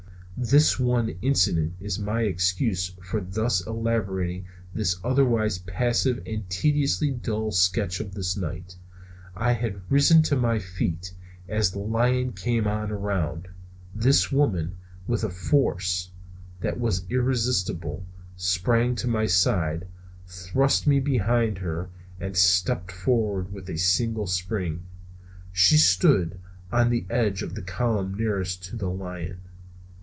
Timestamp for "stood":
25.77-26.39